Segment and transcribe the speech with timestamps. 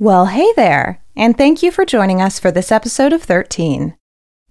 [0.00, 3.98] Well, hey there, and thank you for joining us for this episode of 13.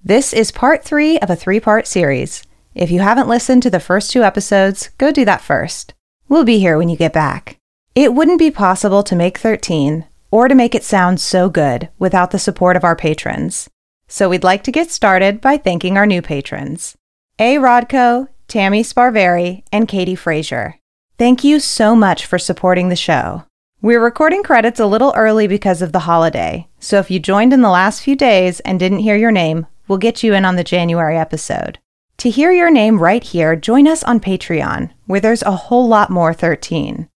[0.03, 2.43] This is part three of a three part series.
[2.75, 5.95] If you haven't listened to the first two episodes, go do that first.
[6.27, 7.57] We'll be here when you get back.
[7.95, 12.29] It wouldn't be possible to make 13 or to make it sound so good without
[12.29, 13.67] the support of our patrons.
[14.07, 16.95] So we'd like to get started by thanking our new patrons
[17.39, 17.55] A.
[17.55, 20.75] Rodko, Tammy Sparveri, and Katie Frazier.
[21.17, 23.45] Thank you so much for supporting the show.
[23.81, 27.61] We're recording credits a little early because of the holiday, so if you joined in
[27.61, 30.65] the last few days and didn't hear your name, we'll get you in on the
[30.65, 31.79] January episode.
[32.17, 36.09] To hear your name right here, join us on Patreon, where there's a whole lot
[36.09, 37.07] more 13.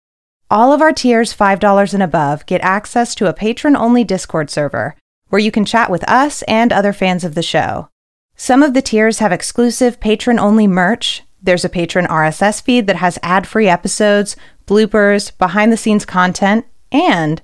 [0.52, 4.94] All of our tiers $5 and above get access to a patron only Discord server
[5.30, 7.88] where you can chat with us and other fans of the show.
[8.36, 11.24] Some of the tiers have exclusive patron only merch.
[11.42, 16.64] There's a patron RSS feed that has ad free episodes bloopers, behind the scenes content,
[16.90, 17.42] and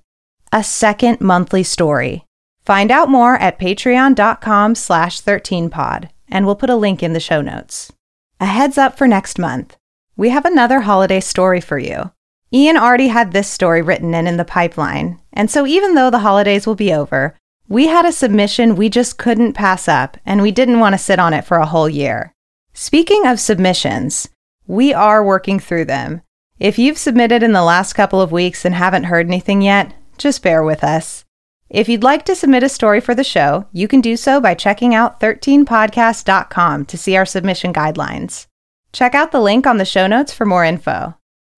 [0.52, 2.24] a second monthly story.
[2.64, 7.40] Find out more at patreon.com slash 13pod, and we'll put a link in the show
[7.40, 7.92] notes.
[8.40, 9.76] A heads up for next month.
[10.16, 12.12] We have another holiday story for you.
[12.52, 16.20] Ian already had this story written and in the pipeline, and so even though the
[16.20, 17.34] holidays will be over,
[17.68, 21.18] we had a submission we just couldn't pass up, and we didn't want to sit
[21.18, 22.32] on it for a whole year.
[22.80, 24.28] Speaking of submissions,
[24.68, 26.22] we are working through them,
[26.60, 30.44] if you've submitted in the last couple of weeks and haven't heard anything yet, just
[30.44, 31.24] bear with us.
[31.68, 34.54] If you'd like to submit a story for the show, you can do so by
[34.54, 38.46] checking out 13podcast.com to see our submission guidelines.
[38.92, 41.16] Check out the link on the show notes for more info.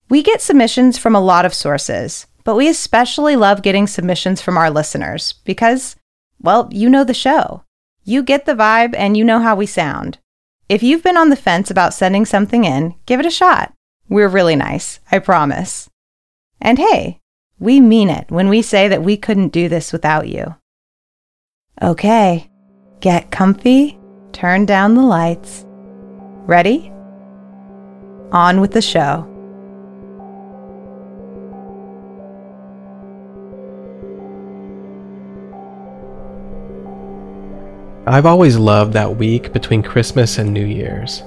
[0.09, 4.57] We get submissions from a lot of sources, but we especially love getting submissions from
[4.57, 5.97] our listeners because,
[6.41, 7.65] well, you know the show.
[8.05, 10.17] You get the vibe and you know how we sound.
[10.71, 13.73] If you've been on the fence about sending something in, give it a shot.
[14.09, 15.91] We're really nice, I promise.
[16.61, 17.19] And hey,
[17.59, 20.55] we mean it when we say that we couldn't do this without you.
[21.83, 22.49] Okay,
[23.01, 23.99] get comfy,
[24.31, 25.67] turn down the lights.
[26.47, 26.93] Ready?
[28.31, 29.27] On with the show.
[38.11, 41.23] I've always loved that week between Christmas and New Year's.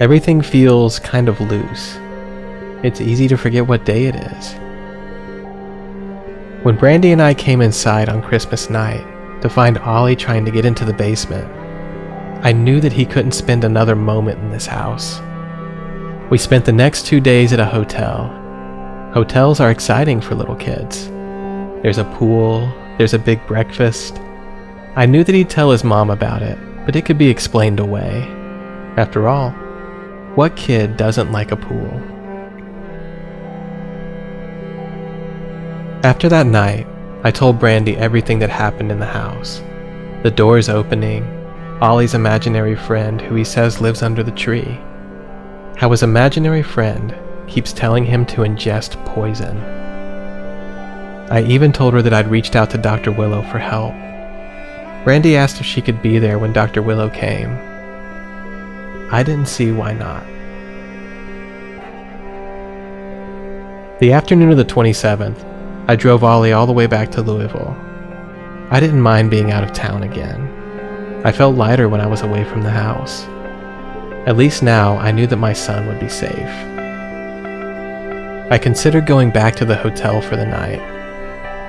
[0.00, 1.96] Everything feels kind of loose.
[2.82, 4.54] It's easy to forget what day it is.
[6.64, 9.04] When Brandy and I came inside on Christmas night
[9.42, 11.46] to find Ollie trying to get into the basement,
[12.44, 15.20] I knew that he couldn't spend another moment in this house.
[16.32, 18.24] We spent the next two days at a hotel.
[19.14, 21.06] Hotels are exciting for little kids.
[21.84, 22.66] There's a pool,
[22.98, 24.18] there's a big breakfast.
[24.94, 28.24] I knew that he'd tell his mom about it, but it could be explained away.
[28.98, 29.50] After all,
[30.34, 31.90] what kid doesn't like a pool?
[36.04, 36.86] After that night,
[37.24, 39.62] I told Brandy everything that happened in the house.
[40.24, 41.24] The doors opening,
[41.80, 44.78] Ollie's imaginary friend who he says lives under the tree.
[45.76, 47.16] How his imaginary friend
[47.48, 49.56] keeps telling him to ingest poison.
[51.30, 53.10] I even told her that I'd reached out to Dr.
[53.10, 53.94] Willow for help.
[55.04, 56.80] Brandy asked if she could be there when Dr.
[56.80, 57.50] Willow came,
[59.10, 60.24] I didn't see why not.
[63.98, 65.44] The afternoon of the 27th,
[65.88, 67.76] I drove Ollie all the way back to Louisville.
[68.70, 71.20] I didn't mind being out of town again.
[71.24, 73.24] I felt lighter when I was away from the house.
[74.26, 76.48] At least now I knew that my son would be safe.
[78.50, 80.80] I considered going back to the hotel for the night.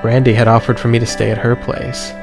[0.01, 2.13] Brandy had offered for me to stay at her place.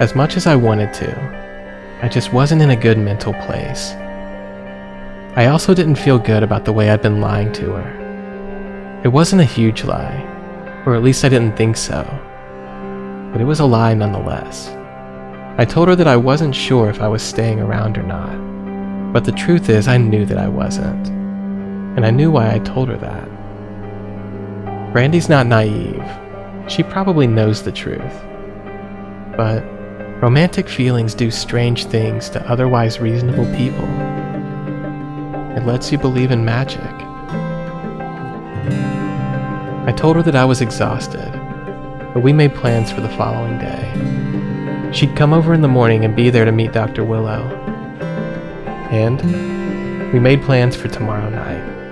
[0.00, 3.92] As much as I wanted to, I just wasn't in a good mental place.
[5.36, 9.00] I also didn't feel good about the way I'd been lying to her.
[9.04, 12.02] It wasn't a huge lie, or at least I didn't think so,
[13.30, 14.68] but it was a lie nonetheless.
[15.58, 19.24] I told her that I wasn't sure if I was staying around or not, but
[19.24, 21.06] the truth is, I knew that I wasn't,
[21.96, 23.28] and I knew why I told her that.
[24.92, 26.04] Brandy's not naive.
[26.68, 28.24] She probably knows the truth.
[29.36, 29.64] But
[30.24, 33.84] romantic feelings do strange things to otherwise reasonable people.
[35.54, 36.80] It lets you believe in magic.
[39.86, 41.30] I told her that I was exhausted,
[42.14, 44.90] but we made plans for the following day.
[44.94, 47.04] She'd come over in the morning and be there to meet Dr.
[47.04, 47.42] Willow.
[48.90, 49.20] And
[50.10, 51.83] we made plans for tomorrow night.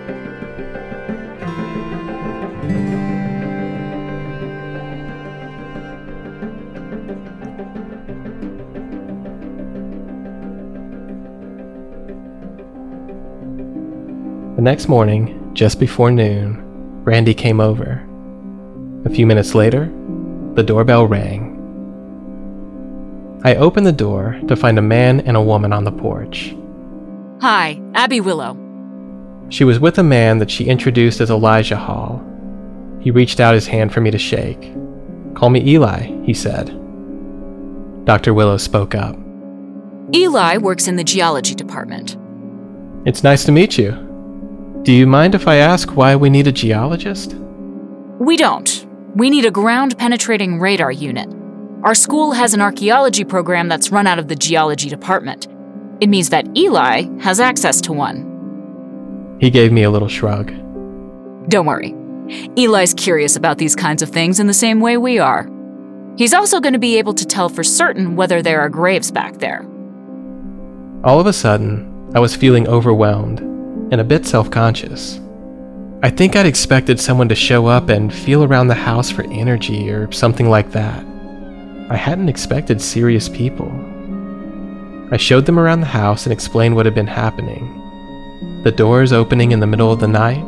[14.62, 18.00] The next morning, just before noon, Brandy came over.
[19.04, 19.92] A few minutes later,
[20.54, 21.58] the doorbell rang.
[23.42, 26.54] I opened the door to find a man and a woman on the porch.
[27.40, 28.56] Hi, Abby Willow.
[29.48, 32.24] She was with a man that she introduced as Elijah Hall.
[33.00, 34.72] He reached out his hand for me to shake.
[35.34, 36.66] Call me Eli, he said.
[38.04, 38.32] Dr.
[38.32, 39.16] Willow spoke up.
[40.14, 42.16] Eli works in the geology department.
[43.04, 44.10] It's nice to meet you.
[44.82, 47.34] Do you mind if I ask why we need a geologist?
[48.18, 48.84] We don't.
[49.14, 51.28] We need a ground penetrating radar unit.
[51.84, 55.46] Our school has an archaeology program that's run out of the geology department.
[56.00, 59.36] It means that Eli has access to one.
[59.40, 60.48] He gave me a little shrug.
[61.48, 61.94] Don't worry.
[62.56, 65.48] Eli's curious about these kinds of things in the same way we are.
[66.16, 69.38] He's also going to be able to tell for certain whether there are graves back
[69.38, 69.64] there.
[71.04, 73.51] All of a sudden, I was feeling overwhelmed
[73.92, 75.20] and a bit self conscious.
[76.02, 79.90] I think I'd expected someone to show up and feel around the house for energy
[79.90, 81.04] or something like that.
[81.90, 83.70] I hadn't expected serious people.
[85.12, 87.78] I showed them around the house and explained what had been happening
[88.64, 90.44] the doors opening in the middle of the night,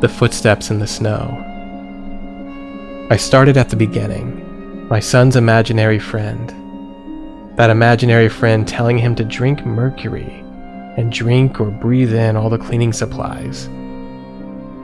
[0.00, 1.46] the footsteps in the snow.
[3.10, 6.48] I started at the beginning my son's imaginary friend.
[7.56, 10.42] That imaginary friend telling him to drink mercury
[11.00, 13.68] and drink or breathe in all the cleaning supplies.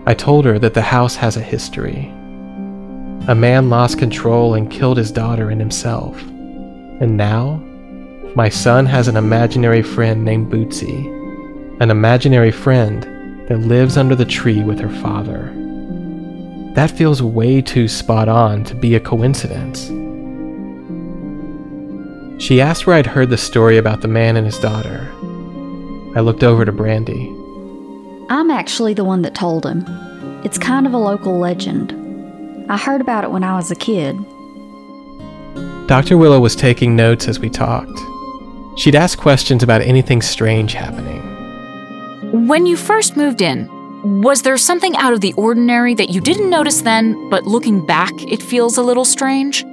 [0.06, 2.06] I told her that the house has a history.
[3.28, 6.20] A man lost control and killed his daughter and himself.
[6.22, 7.62] And now,
[8.34, 11.12] my son has an imaginary friend named Bootsy
[11.78, 13.02] an imaginary friend
[13.48, 15.52] that lives under the tree with her father.
[16.74, 19.88] That feels way too spot on to be a coincidence.
[22.42, 25.10] She asked where I'd heard the story about the man and his daughter.
[26.16, 27.28] I looked over to Brandy.
[28.30, 29.84] I'm actually the one that told him.
[30.46, 31.92] It's kind of a local legend.
[32.70, 34.16] I heard about it when I was a kid.
[35.86, 36.16] Dr.
[36.16, 38.00] Willow was taking notes as we talked.
[38.78, 41.20] She'd ask questions about anything strange happening.
[42.48, 43.68] When you first moved in,
[44.22, 48.12] was there something out of the ordinary that you didn't notice then, but looking back,
[48.22, 49.64] it feels a little strange?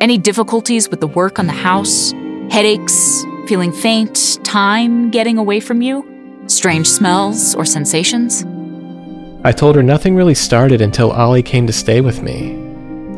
[0.00, 2.12] Any difficulties with the work on the house?
[2.50, 3.22] Headaches?
[3.50, 4.38] Feeling faint?
[4.44, 6.06] Time getting away from you?
[6.46, 8.44] Strange smells or sensations?
[9.42, 12.56] I told her nothing really started until Ollie came to stay with me.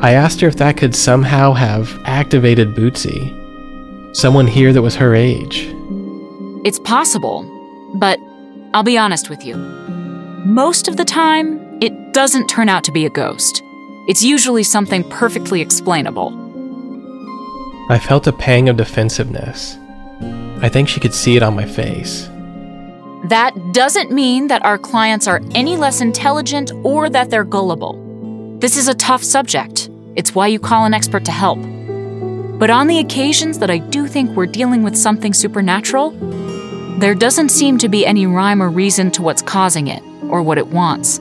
[0.00, 4.16] I asked her if that could somehow have activated Bootsy.
[4.16, 5.66] Someone here that was her age.
[6.64, 7.44] It's possible,
[7.96, 8.18] but
[8.72, 9.56] I'll be honest with you.
[10.46, 13.62] Most of the time, it doesn't turn out to be a ghost.
[14.08, 16.32] It's usually something perfectly explainable.
[17.90, 19.76] I felt a pang of defensiveness.
[20.62, 22.28] I think she could see it on my face.
[23.24, 27.98] That doesn't mean that our clients are any less intelligent or that they're gullible.
[28.58, 29.90] This is a tough subject.
[30.14, 31.58] It's why you call an expert to help.
[32.58, 36.10] But on the occasions that I do think we're dealing with something supernatural,
[37.00, 40.58] there doesn't seem to be any rhyme or reason to what's causing it, or what
[40.58, 41.18] it wants.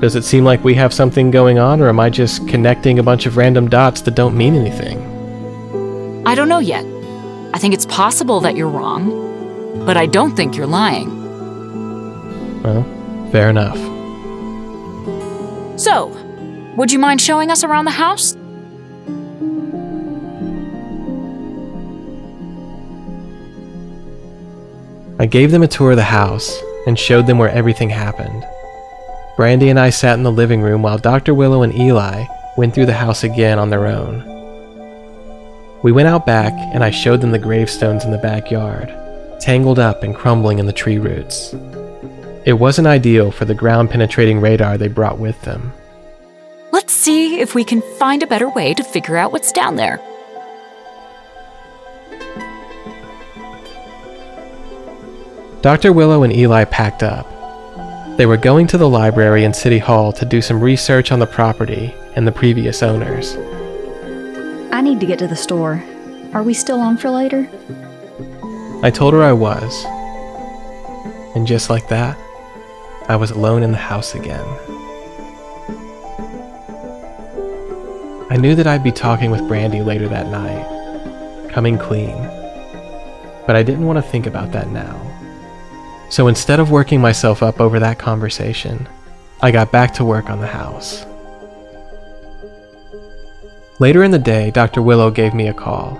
[0.00, 3.02] Does it seem like we have something going on, or am I just connecting a
[3.02, 5.02] bunch of random dots that don't mean anything?
[6.26, 6.84] I don't know yet.
[7.54, 11.08] I think it's possible that you're wrong, but I don't think you're lying.
[12.64, 12.82] Well,
[13.30, 13.78] fair enough.
[15.78, 16.08] So,
[16.76, 18.34] would you mind showing us around the house?
[25.20, 28.44] I gave them a tour of the house and showed them where everything happened.
[29.36, 31.34] Brandy and I sat in the living room while Dr.
[31.34, 32.24] Willow and Eli
[32.56, 34.33] went through the house again on their own.
[35.84, 38.88] We went out back and I showed them the gravestones in the backyard,
[39.38, 41.54] tangled up and crumbling in the tree roots.
[42.46, 45.74] It wasn't ideal for the ground penetrating radar they brought with them.
[46.72, 49.98] Let's see if we can find a better way to figure out what's down there.
[55.60, 55.92] Dr.
[55.92, 57.26] Willow and Eli packed up.
[58.16, 61.26] They were going to the library and City Hall to do some research on the
[61.26, 63.36] property and the previous owners.
[64.74, 65.80] I need to get to the store.
[66.32, 67.48] Are we still on for later?
[68.82, 69.84] I told her I was.
[71.36, 72.18] And just like that,
[73.08, 74.44] I was alone in the house again.
[78.28, 82.16] I knew that I'd be talking with Brandy later that night, coming clean.
[83.46, 85.00] But I didn't want to think about that now.
[86.10, 88.88] So instead of working myself up over that conversation,
[89.40, 91.06] I got back to work on the house.
[93.80, 94.82] Later in the day, Dr.
[94.82, 95.98] Willow gave me a call.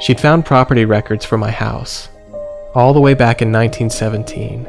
[0.00, 2.08] She'd found property records for my house,
[2.74, 4.66] all the way back in 1917.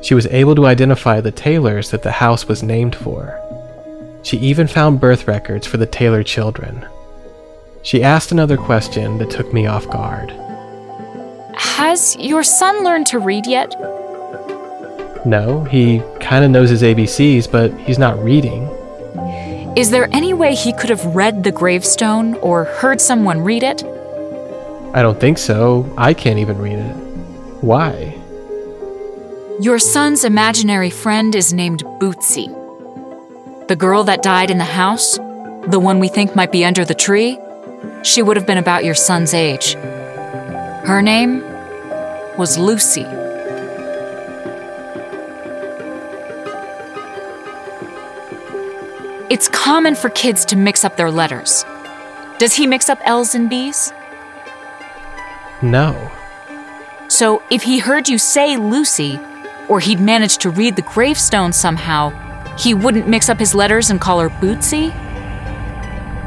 [0.00, 3.40] She was able to identify the Taylors that the house was named for.
[4.22, 6.86] She even found birth records for the Taylor children.
[7.82, 10.30] She asked another question that took me off guard.
[11.56, 13.74] Has your son learned to read yet?
[15.26, 18.68] No, he kind of knows his ABCs, but he's not reading.
[19.76, 23.84] Is there any way he could have read the gravestone or heard someone read it?
[24.94, 25.92] I don't think so.
[25.96, 26.94] I can't even read it.
[27.62, 28.14] Why?
[29.60, 32.46] Your son's imaginary friend is named Bootsy.
[33.68, 36.94] The girl that died in the house, the one we think might be under the
[36.94, 37.38] tree,
[38.02, 39.74] she would have been about your son's age.
[39.74, 41.42] Her name
[42.38, 43.04] was Lucy.
[49.30, 51.66] It's common for kids to mix up their letters.
[52.38, 53.92] Does he mix up L's and B's?
[55.60, 56.10] No.
[57.08, 59.20] So if he heard you say Lucy,
[59.68, 62.08] or he'd managed to read the gravestone somehow,
[62.56, 64.94] he wouldn't mix up his letters and call her Bootsy?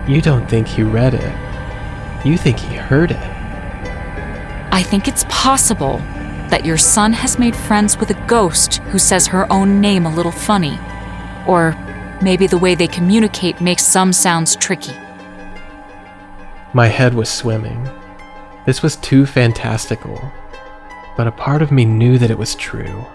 [0.07, 2.25] You don't think he read it.
[2.25, 3.17] You think he heard it.
[4.71, 5.97] I think it's possible
[6.49, 10.13] that your son has made friends with a ghost who says her own name a
[10.13, 10.77] little funny.
[11.47, 11.75] Or
[12.21, 14.95] maybe the way they communicate makes some sounds tricky.
[16.73, 17.89] My head was swimming.
[18.65, 20.21] This was too fantastical.
[21.17, 23.05] But a part of me knew that it was true.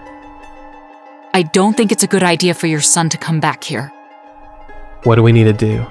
[1.33, 3.91] I don't think it's a good idea for your son to come back here.
[5.03, 5.85] What do we need to do?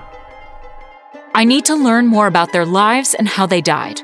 [1.34, 4.00] I need to learn more about their lives and how they died.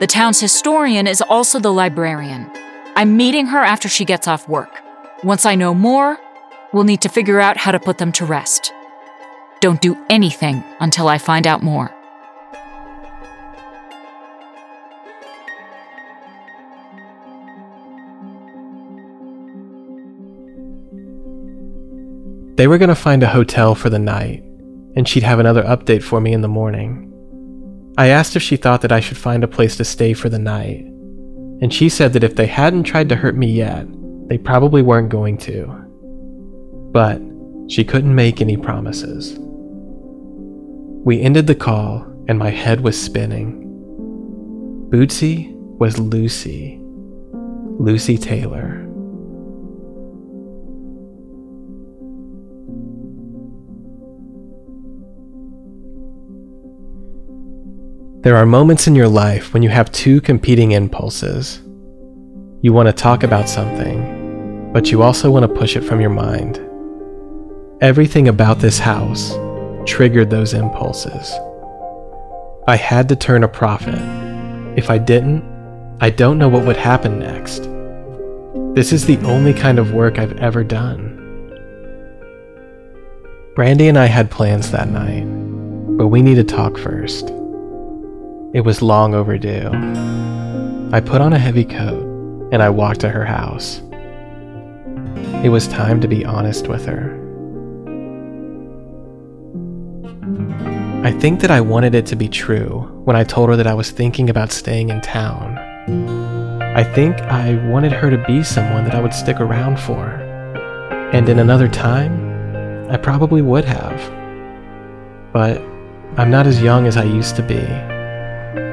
[0.00, 2.50] The town's historian is also the librarian.
[2.96, 4.82] I'm meeting her after she gets off work.
[5.22, 6.18] Once I know more,
[6.74, 8.72] we'll need to figure out how to put them to rest.
[9.60, 11.94] Don't do anything until I find out more.
[22.56, 24.42] They were going to find a hotel for the night,
[24.96, 27.10] and she'd have another update for me in the morning.
[27.96, 30.38] I asked if she thought that I should find a place to stay for the
[30.38, 30.84] night,
[31.60, 33.86] and she said that if they hadn't tried to hurt me yet,
[34.28, 35.83] they probably weren't going to.
[36.94, 37.20] But
[37.66, 39.36] she couldn't make any promises.
[41.04, 43.62] We ended the call, and my head was spinning.
[44.90, 46.78] Bootsy was Lucy.
[47.80, 48.80] Lucy Taylor.
[58.22, 61.60] There are moments in your life when you have two competing impulses.
[62.62, 66.10] You want to talk about something, but you also want to push it from your
[66.10, 66.64] mind.
[67.80, 69.34] Everything about this house
[69.84, 71.32] triggered those impulses.
[72.68, 73.98] I had to turn a profit.
[74.78, 75.44] If I didn't,
[76.00, 77.68] I don't know what would happen next.
[78.74, 81.10] This is the only kind of work I've ever done.
[83.56, 85.24] Brandy and I had plans that night,
[85.96, 87.28] but we need to talk first.
[88.54, 89.68] It was long overdue.
[90.92, 92.04] I put on a heavy coat
[92.52, 93.82] and I walked to her house.
[95.44, 97.23] It was time to be honest with her.
[101.04, 103.74] I think that I wanted it to be true when I told her that I
[103.74, 105.58] was thinking about staying in town.
[106.76, 110.06] I think I wanted her to be someone that I would stick around for.
[111.12, 114.00] And in another time, I probably would have.
[115.32, 115.60] But
[116.16, 117.60] I'm not as young as I used to be.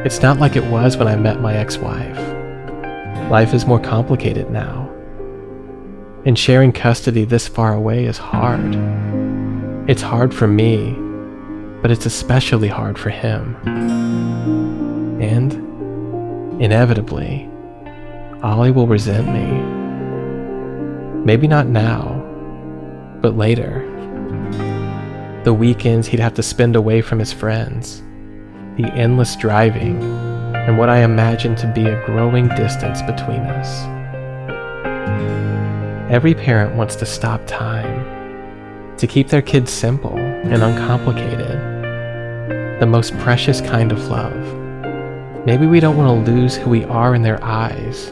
[0.06, 2.18] It's not like it was when I met my ex wife.
[3.30, 4.90] Life is more complicated now.
[6.25, 8.75] And sharing custody this far away is hard.
[9.90, 10.96] It's hard for me,
[11.81, 13.55] but it's especially hard for him.
[15.21, 15.53] And,
[16.61, 17.50] inevitably,
[18.43, 19.47] Ollie will resent me.
[21.23, 22.23] Maybe not now,
[23.21, 23.88] but later.
[25.43, 28.03] The weekends he'd have to spend away from his friends
[28.77, 30.01] the endless driving,
[30.55, 33.85] and what I imagine to be a growing distance between us.
[36.09, 41.50] Every parent wants to stop time, to keep their kids simple and uncomplicated,
[42.81, 44.33] the most precious kind of love.
[45.45, 48.11] Maybe we don't want to lose who we are in their eyes.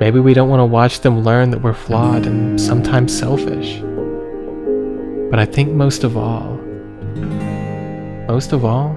[0.00, 3.80] Maybe we don't want to watch them learn that we're flawed and sometimes selfish.
[5.30, 6.58] But I think most of all,
[8.28, 8.90] most of all,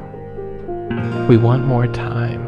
[1.29, 2.43] we want more time.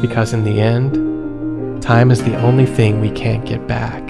[0.00, 4.02] Because in the end, time is the only thing we can't get back.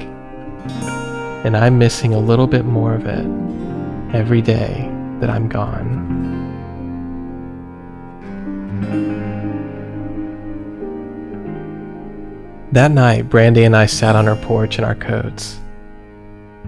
[1.44, 3.26] And I'm missing a little bit more of it
[4.14, 6.28] every day that I'm gone.
[12.72, 15.58] That night, Brandy and I sat on her porch in our coats.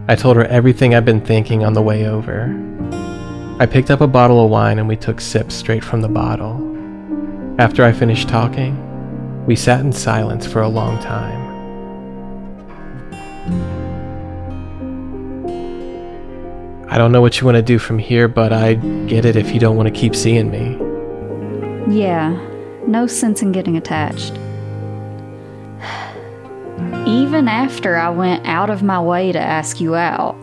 [0.09, 2.57] I told her everything I'd been thinking on the way over.
[3.61, 6.67] I picked up a bottle of wine and we took sips straight from the bottle.
[7.59, 8.75] After I finished talking,
[9.45, 11.50] we sat in silence for a long time.
[16.93, 19.55] I don't know what you want to do from here, but I get it if
[19.55, 20.77] you don't want to keep seeing me.
[21.97, 22.31] Yeah,
[22.85, 24.33] no sense in getting attached.
[27.07, 30.35] Even after I went out of my way to ask you out.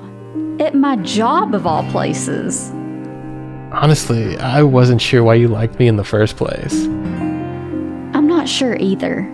[0.62, 2.70] At my job, of all places.
[3.74, 6.86] Honestly, I wasn't sure why you liked me in the first place.
[6.86, 9.30] I'm not sure either.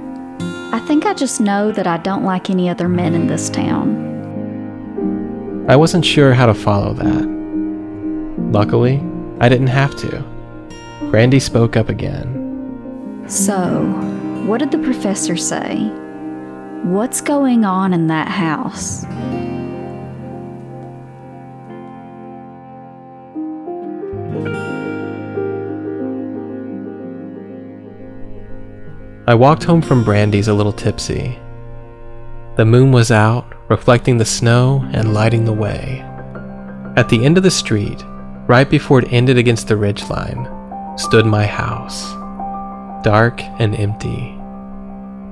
[0.74, 4.13] I think I just know that I don't like any other men in this town.
[5.66, 7.26] I wasn't sure how to follow that.
[8.52, 9.02] Luckily,
[9.40, 10.24] I didn't have to.
[11.10, 13.24] Brandy spoke up again.
[13.28, 13.86] So,
[14.46, 15.78] what did the professor say?
[16.84, 19.06] What's going on in that house?
[29.26, 31.40] I walked home from Brandy's a little tipsy.
[32.56, 36.02] The moon was out, reflecting the snow and lighting the way.
[36.96, 38.04] At the end of the street,
[38.48, 40.48] right before it ended against the ridgeline,
[41.00, 42.12] stood my house,
[43.04, 44.38] dark and empty.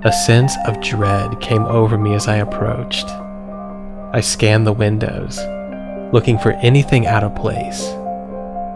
[0.03, 3.07] A sense of dread came over me as I approached.
[4.13, 5.39] I scanned the windows,
[6.11, 7.87] looking for anything out of place,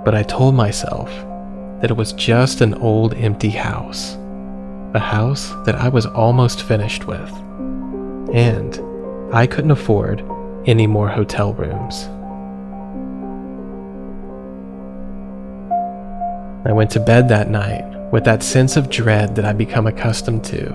[0.06, 1.10] but I told myself
[1.82, 4.18] that it was just an old empty house
[4.94, 7.30] a house that I was almost finished with.
[8.34, 8.80] And
[9.34, 10.24] I couldn't afford
[10.66, 12.10] any more hotel rooms.
[16.68, 20.44] I went to bed that night with that sense of dread that I'd become accustomed
[20.46, 20.74] to.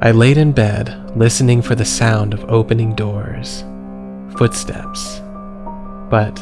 [0.00, 3.64] I laid in bed listening for the sound of opening doors,
[4.36, 5.20] footsteps.
[6.10, 6.34] But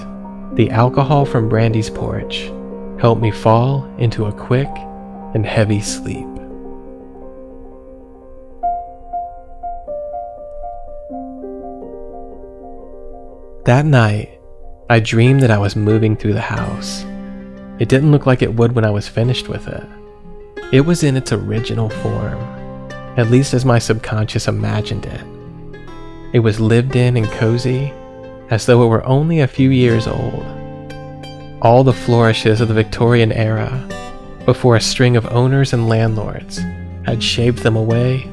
[0.55, 2.51] the alcohol from Brandy's porch
[2.99, 4.71] helped me fall into a quick
[5.35, 6.34] and heavy sleep.
[13.65, 14.39] That night,
[14.91, 17.03] I dreamed that I was moving through the house.
[17.79, 19.87] It didn't look like it would when I was finished with it.
[20.71, 22.39] It was in its original form,
[23.17, 25.23] at least as my subconscious imagined it.
[26.35, 27.91] It was lived in and cozy,
[28.51, 30.45] as though it were only a few years old.
[31.63, 33.89] All the flourishes of the Victorian era,
[34.45, 36.59] before a string of owners and landlords
[37.07, 38.31] had shaved them away,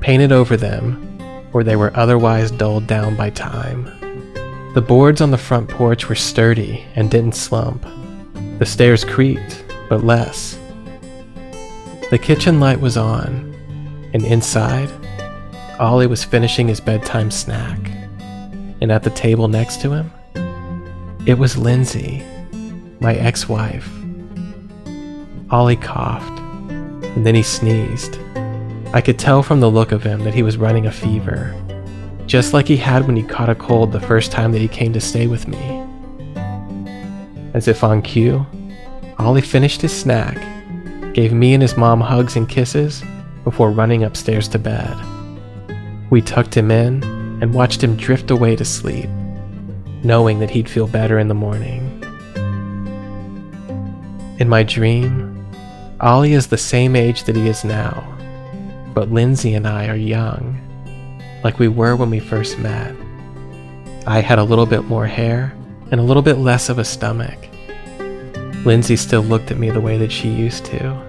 [0.00, 1.18] painted over them,
[1.54, 3.90] or they were otherwise dulled down by time.
[4.76, 7.86] The boards on the front porch were sturdy and didn't slump.
[8.58, 10.58] The stairs creaked, but less.
[12.10, 13.54] The kitchen light was on,
[14.12, 14.90] and inside,
[15.80, 17.90] Ollie was finishing his bedtime snack.
[18.82, 20.12] And at the table next to him,
[21.24, 22.22] it was Lindsay,
[23.00, 23.90] my ex wife.
[25.50, 26.38] Ollie coughed,
[27.16, 28.18] and then he sneezed.
[28.92, 31.54] I could tell from the look of him that he was running a fever
[32.26, 34.92] just like he had when he caught a cold the first time that he came
[34.92, 35.84] to stay with me.
[37.54, 38.44] As if on cue,
[39.18, 40.36] Ollie finished his snack,
[41.14, 43.02] gave me and his mom hugs and kisses
[43.44, 44.96] before running upstairs to bed.
[46.10, 47.02] We tucked him in
[47.40, 49.08] and watched him drift away to sleep,
[50.02, 51.92] knowing that he'd feel better in the morning.
[54.38, 55.46] In my dream,
[56.00, 58.04] Ollie is the same age that he is now,
[58.94, 60.60] but Lindsay and I are young
[61.46, 62.92] like we were when we first met.
[64.04, 65.56] I had a little bit more hair
[65.92, 67.38] and a little bit less of a stomach.
[68.64, 71.00] Lindsay still looked at me the way that she used to.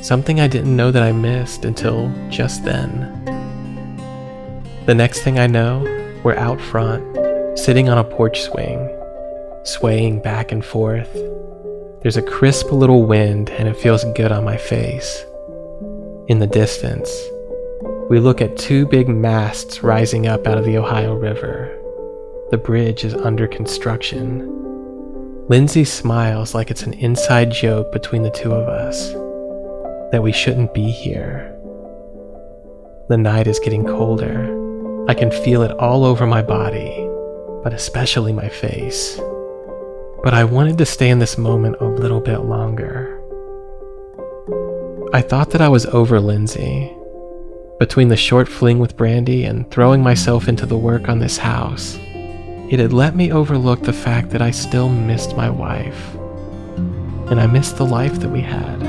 [0.00, 3.24] Something I didn't know that I missed until just then.
[4.86, 5.82] The next thing I know,
[6.22, 7.02] we're out front,
[7.58, 8.88] sitting on a porch swing,
[9.64, 11.12] swaying back and forth.
[12.02, 15.24] There's a crisp little wind and it feels good on my face.
[16.28, 17.10] In the distance,
[18.08, 21.74] we look at two big masts rising up out of the Ohio River.
[22.50, 24.54] The bridge is under construction.
[25.48, 29.12] Lindsay smiles like it's an inside joke between the two of us
[30.10, 31.54] that we shouldn't be here.
[33.10, 34.54] The night is getting colder.
[35.06, 37.06] I can feel it all over my body,
[37.62, 39.20] but especially my face.
[40.22, 43.14] But I wanted to stay in this moment a little bit longer.
[45.12, 46.94] I thought that I was over Lindsay,
[47.78, 51.96] between the short fling with Brandy and throwing myself into the work on this house,
[52.70, 56.14] it had let me overlook the fact that I still missed my wife.
[57.30, 58.80] And I missed the life that we had.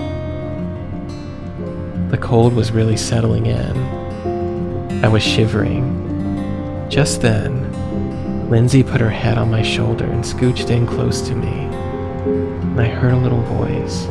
[2.09, 5.05] The cold was really settling in.
[5.05, 6.87] I was shivering.
[6.89, 11.47] Just then, Lindsay put her head on my shoulder and scooched in close to me.
[11.47, 14.07] And I heard a little voice,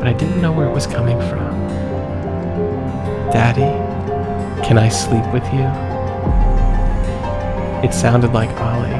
[0.00, 1.63] but I didn't know where it was coming from.
[3.34, 3.62] Daddy,
[4.64, 5.66] can I sleep with you?
[7.84, 8.94] It sounded like Ollie.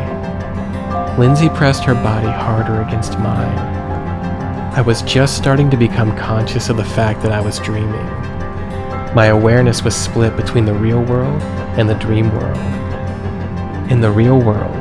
[1.17, 3.57] Lindsay pressed her body harder against mine.
[4.77, 8.07] I was just starting to become conscious of the fact that I was dreaming.
[9.15, 11.41] My awareness was split between the real world
[11.79, 12.59] and the dream world.
[13.89, 14.75] In the real world,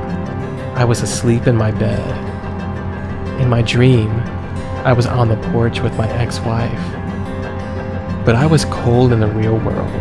[0.74, 3.40] I was asleep in my bed.
[3.40, 4.10] In my dream,
[4.84, 7.03] I was on the porch with my ex wife.
[8.26, 9.92] But I was cold in the real world,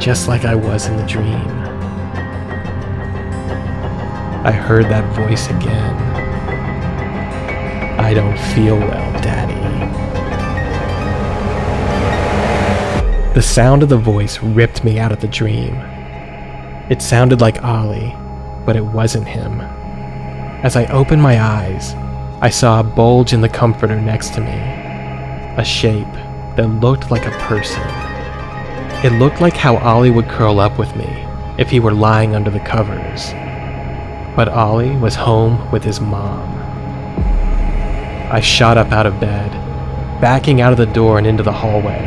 [0.00, 1.48] just like I was in the dream.
[4.44, 5.94] I heard that voice again.
[8.00, 9.54] I don't feel well, Daddy.
[13.34, 15.76] The sound of the voice ripped me out of the dream.
[16.90, 18.12] It sounded like Ollie,
[18.66, 19.60] but it wasn't him.
[19.60, 21.94] As I opened my eyes,
[22.40, 24.58] I saw a bulge in the comforter next to me,
[25.56, 26.12] a shape
[26.56, 27.82] that looked like a person.
[29.04, 31.08] It looked like how Ollie would curl up with me
[31.58, 33.32] if he were lying under the covers.
[34.36, 36.48] But Ollie was home with his mom.
[38.30, 39.50] I shot up out of bed,
[40.20, 42.00] backing out of the door and into the hallway.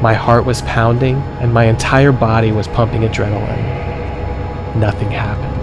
[0.00, 4.76] My heart was pounding and my entire body was pumping adrenaline.
[4.76, 5.56] Nothing happened.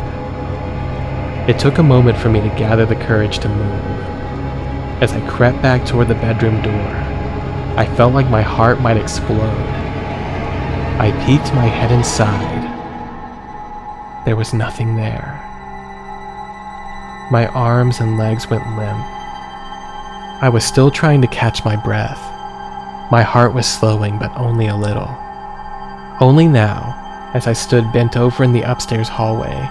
[1.49, 3.81] It took a moment for me to gather the courage to move.
[5.01, 7.06] As I crept back toward the bedroom door,
[7.77, 9.37] I felt like my heart might explode.
[10.99, 12.65] I peeked my head inside.
[14.25, 15.39] There was nothing there.
[17.29, 19.05] My arms and legs went limp.
[20.41, 22.17] I was still trying to catch my breath.
[23.11, 25.15] My heart was slowing, but only a little.
[26.19, 29.69] Only now, as I stood bent over in the upstairs hallway,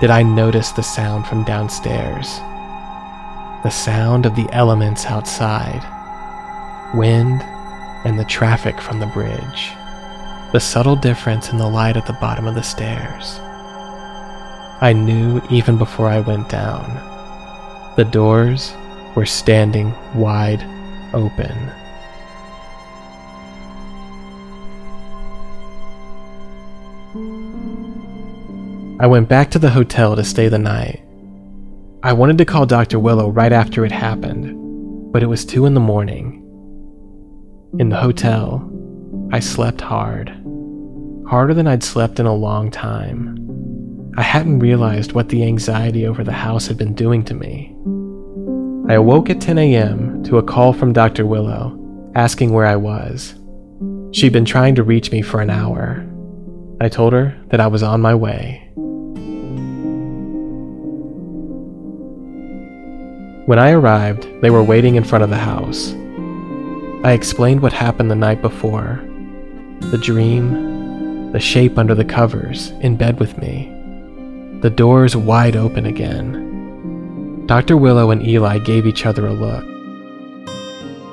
[0.00, 2.38] did I notice the sound from downstairs.
[3.62, 5.84] The sound of the elements outside
[6.94, 7.42] wind
[8.04, 9.72] and the traffic from the bridge.
[10.52, 13.38] The subtle difference in the light at the bottom of the stairs.
[14.80, 16.84] I knew even before I went down.
[17.96, 18.74] The doors
[19.14, 20.62] were standing wide
[21.14, 21.56] open.
[29.00, 31.02] I went back to the hotel to stay the night.
[32.02, 32.98] I wanted to call Dr.
[32.98, 36.43] Willow right after it happened, but it was 2 in the morning.
[37.76, 38.70] In the hotel,
[39.32, 40.28] I slept hard.
[41.28, 43.36] Harder than I'd slept in a long time.
[44.16, 47.74] I hadn't realized what the anxiety over the house had been doing to me.
[48.88, 50.22] I awoke at 10 a.m.
[50.22, 51.26] to a call from Dr.
[51.26, 53.34] Willow asking where I was.
[54.12, 56.06] She'd been trying to reach me for an hour.
[56.80, 58.70] I told her that I was on my way.
[63.46, 65.92] When I arrived, they were waiting in front of the house.
[67.04, 68.98] I explained what happened the night before
[69.90, 73.70] the dream, the shape under the covers, in bed with me,
[74.62, 77.44] the doors wide open again.
[77.44, 77.76] Dr.
[77.76, 79.66] Willow and Eli gave each other a look.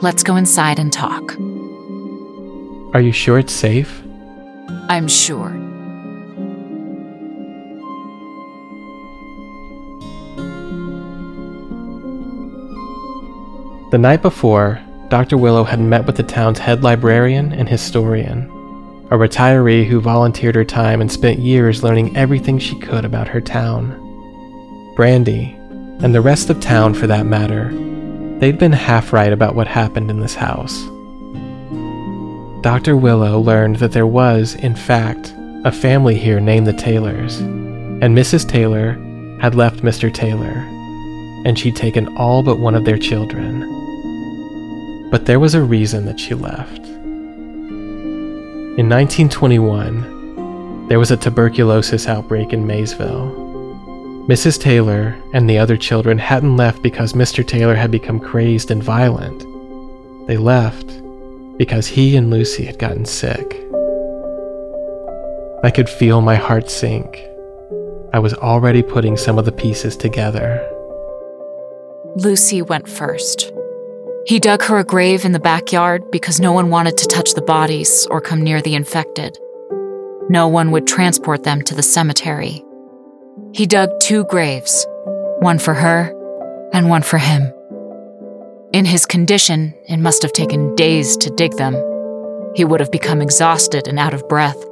[0.01, 1.35] Let's go inside and talk.
[2.95, 4.01] Are you sure it's safe?
[4.87, 5.51] I'm sure.
[13.91, 14.79] The night before,
[15.11, 15.37] Dr.
[15.37, 18.49] Willow had met with the town's head librarian and historian,
[19.11, 23.41] a retiree who volunteered her time and spent years learning everything she could about her
[23.41, 23.91] town.
[24.95, 25.53] Brandy,
[25.99, 27.71] and the rest of town for that matter,
[28.39, 30.81] they'd been half right about what happened in this house.
[32.63, 32.95] Dr.
[32.95, 35.33] Willow learned that there was, in fact,
[35.65, 38.47] a family here named the Taylors, and Mrs.
[38.47, 38.93] Taylor
[39.41, 40.11] had left Mr.
[40.13, 40.55] Taylor,
[41.45, 43.80] and she'd taken all but one of their children.
[45.11, 46.87] But there was a reason that she left.
[48.77, 53.29] In 1921, there was a tuberculosis outbreak in Maysville.
[54.27, 54.59] Mrs.
[54.59, 57.45] Taylor and the other children hadn't left because Mr.
[57.45, 59.45] Taylor had become crazed and violent.
[60.27, 60.87] They left
[61.57, 63.59] because he and Lucy had gotten sick.
[65.63, 67.21] I could feel my heart sink.
[68.13, 70.65] I was already putting some of the pieces together.
[72.15, 73.51] Lucy went first.
[74.25, 77.41] He dug her a grave in the backyard because no one wanted to touch the
[77.41, 79.37] bodies or come near the infected.
[80.29, 82.63] No one would transport them to the cemetery.
[83.53, 84.85] He dug two graves,
[85.39, 86.15] one for her
[86.71, 87.51] and one for him.
[88.73, 91.73] In his condition, it must have taken days to dig them.
[92.55, 94.63] He would have become exhausted and out of breath.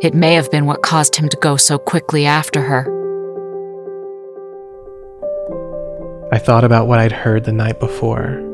[0.00, 2.86] It may have been what caused him to go so quickly after her.
[6.32, 8.49] I thought about what I'd heard the night before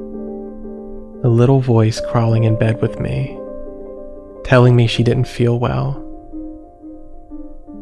[1.24, 3.38] a little voice crawling in bed with me,
[4.44, 6.02] telling me she didn't feel well.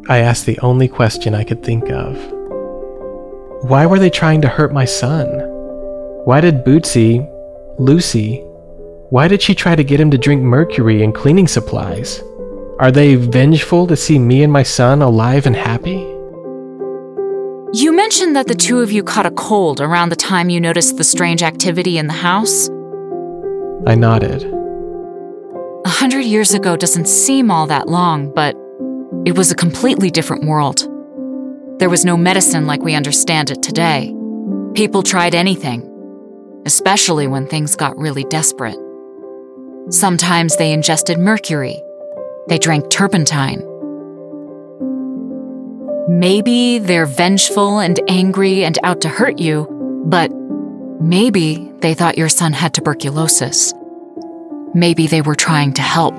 [0.08, 2.16] I asked the only question I could think of
[3.68, 5.26] Why were they trying to hurt my son?
[6.24, 7.28] Why did Bootsy,
[7.78, 8.44] Lucy,
[9.10, 12.22] why did she try to get him to drink mercury and cleaning supplies?
[12.80, 16.00] Are they vengeful to see me and my son alive and happy?
[17.72, 20.96] You mentioned that the two of you caught a cold around the time you noticed
[20.96, 22.68] the strange activity in the house.
[23.86, 24.42] I nodded.
[25.84, 28.56] A hundred years ago doesn't seem all that long, but
[29.26, 30.88] it was a completely different world.
[31.78, 34.14] There was no medicine like we understand it today.
[34.74, 35.82] People tried anything,
[36.66, 38.78] especially when things got really desperate.
[39.90, 41.82] Sometimes they ingested mercury,
[42.48, 43.62] they drank turpentine,
[46.08, 49.66] Maybe they're vengeful and angry and out to hurt you,
[50.04, 50.30] but
[51.00, 53.74] maybe they thought your son had tuberculosis.
[54.74, 56.16] Maybe they were trying to help.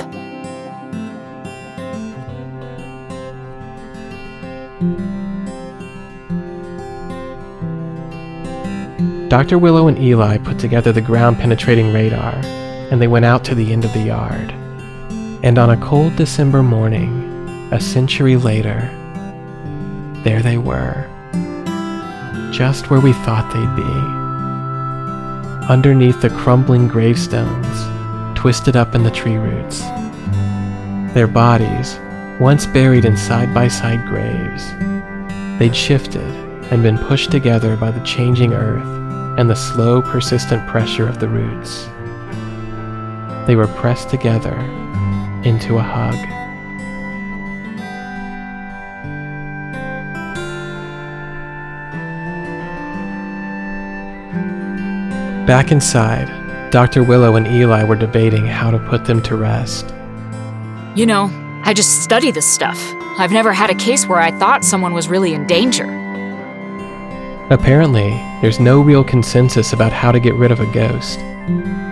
[9.29, 9.57] Dr.
[9.57, 12.35] Willow and Eli put together the ground penetrating radar,
[12.91, 14.51] and they went out to the end of the yard.
[15.43, 18.89] And on a cold December morning, a century later,
[20.23, 21.09] there they were,
[22.53, 24.24] just where we thought they'd be.
[25.67, 29.81] Underneath the crumbling gravestones, twisted up in the tree roots.
[31.15, 31.99] Their bodies,
[32.39, 34.63] once buried in side by side graves,
[35.57, 36.21] they'd shifted
[36.71, 38.85] and been pushed together by the changing earth
[39.39, 41.85] and the slow, persistent pressure of the roots.
[43.47, 44.55] They were pressed together
[45.43, 46.44] into a hug.
[55.45, 57.03] Back inside, Dr.
[57.03, 59.93] Willow and Eli were debating how to put them to rest.
[60.95, 61.29] You know,
[61.63, 62.79] I just study this stuff.
[63.19, 65.85] I've never had a case where I thought someone was really in danger.
[67.51, 68.09] Apparently,
[68.41, 71.19] there's no real consensus about how to get rid of a ghost.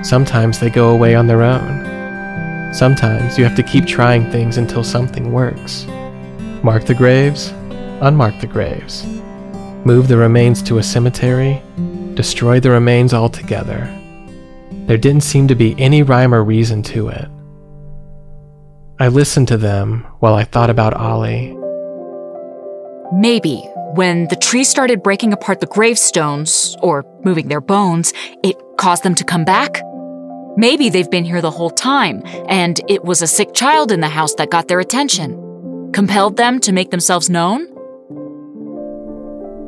[0.02, 2.74] Sometimes they go away on their own.
[2.74, 5.86] Sometimes you have to keep trying things until something works.
[6.64, 7.52] Mark the graves,
[8.02, 9.06] unmark the graves.
[9.86, 11.62] Move the remains to a cemetery,
[12.16, 13.90] destroy the remains altogether.
[14.88, 17.28] There didn't seem to be any rhyme or reason to it.
[19.00, 21.56] I listened to them while I thought about Ollie.
[23.12, 23.58] Maybe
[23.96, 28.12] when the tree started breaking apart the gravestones, or moving their bones,
[28.44, 29.82] it caused them to come back.
[30.58, 34.08] Maybe they've been here the whole time, and it was a sick child in the
[34.08, 37.68] house that got their attention, compelled them to make themselves known.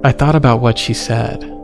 [0.04, 1.55] I thought about what she said.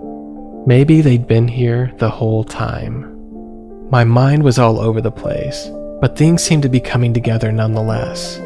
[0.68, 3.90] Maybe they'd been here the whole time.
[3.90, 5.68] My mind was all over the place,
[6.00, 8.38] but things seemed to be coming together nonetheless.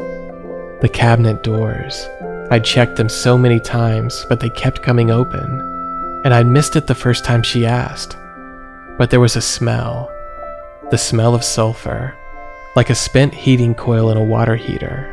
[0.80, 2.08] The cabinet doors.
[2.50, 5.44] I'd checked them so many times, but they kept coming open,
[6.24, 8.16] and I'd missed it the first time she asked.
[8.96, 10.10] But there was a smell
[10.90, 12.14] the smell of sulfur,
[12.76, 15.12] like a spent heating coil in a water heater,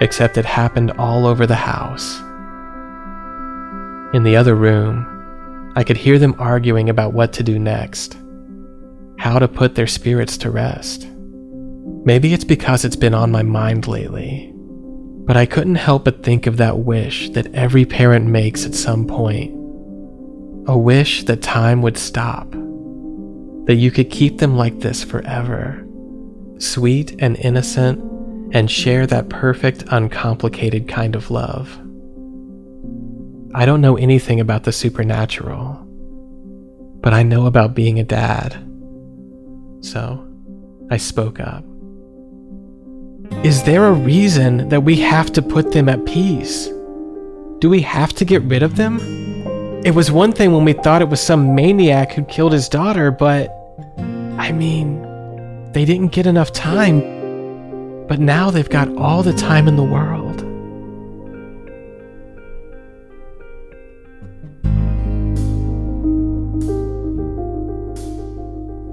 [0.00, 2.18] except it happened all over the house.
[4.14, 5.17] In the other room,
[5.74, 8.16] I could hear them arguing about what to do next,
[9.18, 11.06] how to put their spirits to rest.
[12.04, 14.52] Maybe it's because it's been on my mind lately,
[15.26, 19.06] but I couldn't help but think of that wish that every parent makes at some
[19.06, 19.54] point.
[20.68, 22.50] A wish that time would stop,
[23.66, 25.86] that you could keep them like this forever,
[26.58, 28.00] sweet and innocent,
[28.54, 31.78] and share that perfect, uncomplicated kind of love.
[33.54, 35.74] I don't know anything about the supernatural,
[37.00, 38.52] but I know about being a dad.
[39.80, 40.26] So
[40.90, 41.64] I spoke up.
[43.44, 46.66] Is there a reason that we have to put them at peace?
[47.60, 48.98] Do we have to get rid of them?
[49.84, 53.10] It was one thing when we thought it was some maniac who killed his daughter,
[53.10, 53.48] but
[54.38, 55.02] I mean,
[55.72, 57.00] they didn't get enough time.
[58.08, 60.27] But now they've got all the time in the world.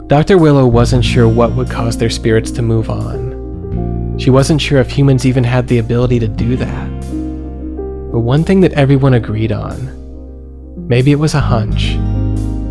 [0.08, 0.38] Dr.
[0.38, 4.20] Willow wasn't sure what would cause their spirits to move on.
[4.20, 6.90] She wasn't sure if humans even had the ability to do that.
[8.12, 9.94] But one thing that everyone agreed on
[10.88, 11.96] maybe it was a hunch,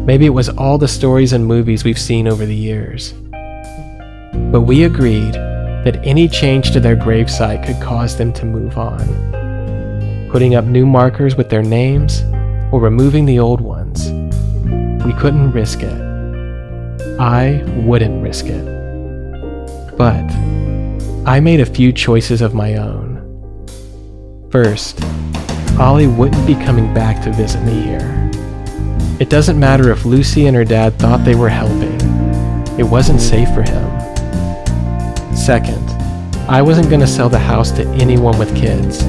[0.07, 3.15] maybe it was all the stories and movies we've seen over the years.
[4.53, 10.29] But we agreed that any change to their gravesite could cause them to move on.
[10.31, 12.23] Putting up new markers with their names
[12.71, 14.09] or removing the old ones.
[15.05, 16.04] We couldn't risk it.
[17.21, 18.65] I wouldn't risk it.
[19.97, 20.25] But
[21.25, 23.15] I made a few choices of my own.
[24.51, 25.01] First,
[25.79, 28.31] Ollie wouldn't be coming back to visit me here.
[29.21, 32.01] It doesn't matter if Lucy and her dad thought they were helping,
[32.79, 35.37] it wasn't safe for him.
[35.37, 35.89] Second,
[36.49, 39.05] I wasn't going to sell the house to anyone with kids,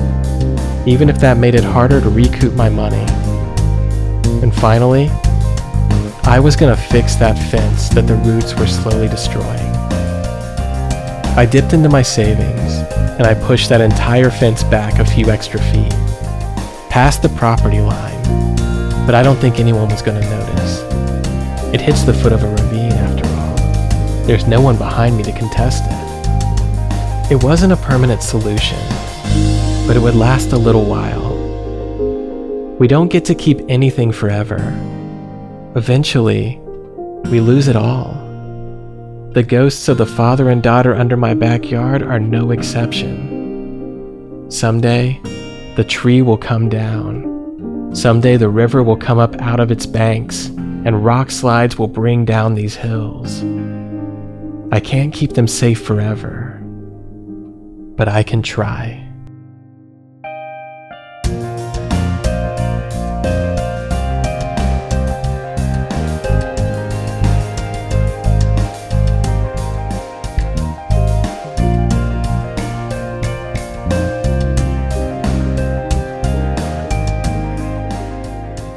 [0.87, 3.03] even if that made it harder to recoup my money.
[4.43, 5.09] And finally,
[6.27, 9.75] I was going to fix that fence that the roots were slowly destroying.
[11.37, 12.77] I dipped into my savings
[13.19, 15.91] and I pushed that entire fence back a few extra feet,
[16.89, 18.23] past the property line,
[19.05, 20.81] but I don't think anyone was going to notice.
[21.71, 24.25] It hits the foot of a ravine after all.
[24.25, 27.31] There's no one behind me to contest it.
[27.33, 28.79] It wasn't a permanent solution,
[29.85, 31.35] but it would last a little while.
[32.79, 34.94] We don't get to keep anything forever.
[35.75, 36.57] Eventually,
[37.25, 38.13] we lose it all.
[39.33, 44.45] The ghosts of the father and daughter under my backyard are no exception.
[44.49, 45.19] Someday,
[45.75, 47.91] the tree will come down.
[47.93, 52.23] Someday, the river will come up out of its banks, and rock slides will bring
[52.23, 53.43] down these hills.
[54.71, 56.57] I can't keep them safe forever,
[57.97, 59.04] but I can try.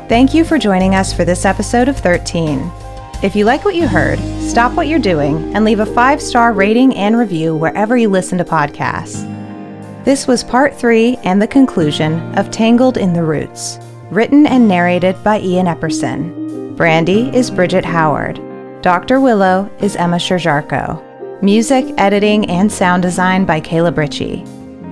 [0.09, 2.73] Thank you for joining us for this episode of 13.
[3.23, 6.55] If you like what you heard, stop what you're doing and leave a five star
[6.55, 9.23] rating and review wherever you listen to podcasts.
[10.07, 13.79] This was part three and the conclusion of Tangled in the Roots,
[14.11, 16.75] written and narrated by Ian Epperson.
[16.75, 18.41] Brandy is Bridget Howard.
[18.81, 19.21] Dr.
[19.21, 21.43] Willow is Emma Sherjarko.
[21.43, 24.43] Music, editing, and sound design by Caleb Ritchie.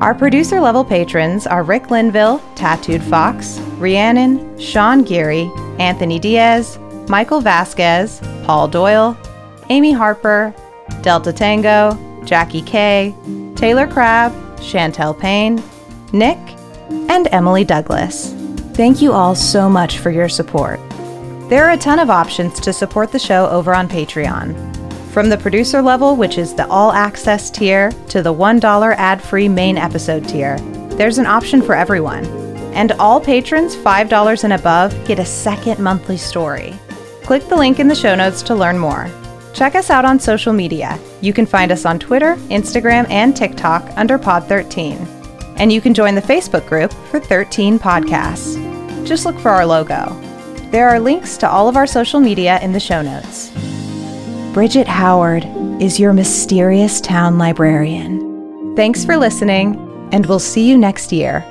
[0.00, 6.78] Our producer level patrons are Rick Linville, Tattooed Fox, Rhiannon, Sean Geary, Anthony Diaz,
[7.08, 9.16] Michael Vasquez, Paul Doyle,
[9.70, 10.54] Amy Harper,
[11.00, 13.14] Delta Tango, Jackie Kay,
[13.54, 15.62] Taylor Crabb, Chantel Payne,
[16.12, 16.38] Nick,
[17.08, 18.34] and Emily Douglas.
[18.74, 20.78] Thank you all so much for your support.
[21.48, 24.75] There are a ton of options to support the show over on Patreon.
[25.16, 29.48] From the producer level, which is the all access tier, to the $1 ad free
[29.48, 30.58] main episode tier,
[30.98, 32.26] there's an option for everyone.
[32.74, 36.78] And all patrons $5 and above get a second monthly story.
[37.22, 39.10] Click the link in the show notes to learn more.
[39.54, 40.98] Check us out on social media.
[41.22, 44.98] You can find us on Twitter, Instagram, and TikTok under Pod13.
[45.56, 49.06] And you can join the Facebook group for 13 Podcasts.
[49.06, 50.14] Just look for our logo.
[50.72, 53.50] There are links to all of our social media in the show notes.
[54.56, 55.44] Bridget Howard
[55.82, 58.74] is your mysterious town librarian.
[58.74, 59.76] Thanks for listening,
[60.12, 61.44] and we'll see you next year.